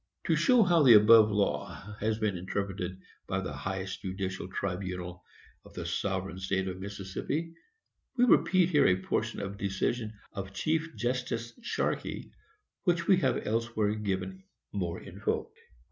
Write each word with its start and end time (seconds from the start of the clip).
To 0.25 0.35
show 0.35 0.63
how 0.63 0.81
the 0.81 0.95
above 0.95 1.29
law 1.29 1.93
has 1.99 2.17
been 2.17 2.35
interpreted 2.35 2.99
by 3.27 3.39
the 3.41 3.53
highest 3.53 4.01
judicial 4.01 4.47
tribunal 4.47 5.23
of 5.63 5.75
the 5.75 5.85
sovereign 5.85 6.39
State 6.39 6.67
of 6.67 6.79
Mississippi, 6.79 7.53
we 8.17 8.25
repeat 8.25 8.69
here 8.69 8.87
a 8.87 8.95
portion 8.99 9.39
of 9.41 9.53
a 9.53 9.57
decision 9.57 10.13
of 10.33 10.53
Chief 10.53 10.95
Justice 10.95 11.53
Sharkey, 11.61 12.31
which 12.83 13.05
we 13.05 13.17
have 13.17 13.45
elsewhere 13.45 13.93
given 13.93 14.43
more 14.71 14.99
in 14.99 15.19
full. 15.19 15.51